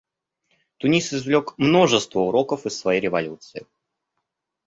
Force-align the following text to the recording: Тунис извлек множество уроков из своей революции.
Тунис 0.79 1.13
извлек 1.13 1.55
множество 1.59 2.21
уроков 2.21 2.65
из 2.65 2.75
своей 2.75 2.99
революции. 3.01 3.67